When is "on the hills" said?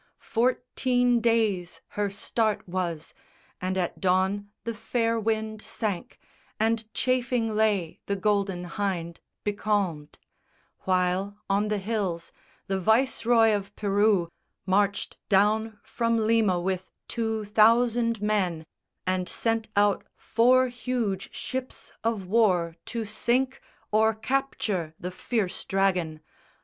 11.47-12.31